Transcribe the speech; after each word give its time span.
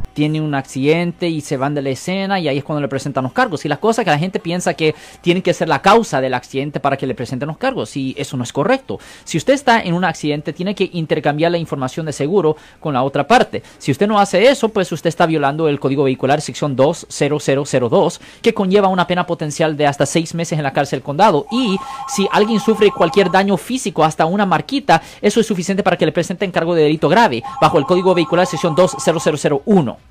tiene 0.21 0.39
un 0.39 0.53
accidente 0.53 1.29
y 1.29 1.41
se 1.41 1.57
van 1.57 1.73
de 1.73 1.81
la 1.81 1.89
escena 1.89 2.39
y 2.39 2.47
ahí 2.47 2.59
es 2.59 2.63
cuando 2.63 2.79
le 2.79 2.87
presentan 2.87 3.23
los 3.23 3.33
cargos. 3.33 3.65
Y 3.65 3.67
la 3.67 3.77
cosa 3.77 4.03
que 4.03 4.11
la 4.11 4.19
gente 4.19 4.39
piensa 4.39 4.75
que 4.75 4.93
tiene 5.21 5.41
que 5.41 5.51
ser 5.51 5.67
la 5.67 5.81
causa 5.81 6.21
del 6.21 6.35
accidente 6.35 6.79
para 6.79 6.95
que 6.95 7.07
le 7.07 7.15
presenten 7.15 7.47
los 7.47 7.57
cargos 7.57 7.97
y 7.97 8.13
eso 8.15 8.37
no 8.37 8.43
es 8.43 8.53
correcto. 8.53 8.99
Si 9.23 9.39
usted 9.39 9.53
está 9.53 9.81
en 9.81 9.95
un 9.95 10.03
accidente 10.03 10.53
tiene 10.53 10.75
que 10.75 10.91
intercambiar 10.93 11.51
la 11.51 11.57
información 11.57 12.05
de 12.05 12.13
seguro 12.13 12.55
con 12.79 12.93
la 12.93 13.01
otra 13.01 13.25
parte. 13.25 13.63
Si 13.79 13.89
usted 13.89 14.07
no 14.07 14.19
hace 14.19 14.47
eso, 14.47 14.69
pues 14.69 14.91
usted 14.91 15.07
está 15.07 15.25
violando 15.25 15.67
el 15.67 15.79
Código 15.79 16.03
Vehicular 16.03 16.39
sección 16.39 16.75
20002 16.75 18.21
que 18.43 18.53
conlleva 18.53 18.89
una 18.89 19.07
pena 19.07 19.25
potencial 19.25 19.75
de 19.75 19.87
hasta 19.87 20.05
seis 20.05 20.35
meses 20.35 20.59
en 20.59 20.63
la 20.63 20.71
cárcel 20.71 21.01
condado. 21.01 21.47
Y 21.51 21.79
si 22.07 22.27
alguien 22.31 22.59
sufre 22.59 22.91
cualquier 22.91 23.31
daño 23.31 23.57
físico, 23.57 24.03
hasta 24.03 24.27
una 24.27 24.45
marquita, 24.45 25.01
eso 25.19 25.39
es 25.39 25.47
suficiente 25.47 25.81
para 25.81 25.97
que 25.97 26.05
le 26.05 26.11
presenten 26.11 26.51
cargo 26.51 26.75
de 26.75 26.83
delito 26.83 27.09
grave 27.09 27.41
bajo 27.59 27.79
el 27.79 27.85
Código 27.85 28.13
Vehicular 28.13 28.45
sección 28.45 28.75
20001. 28.75 30.10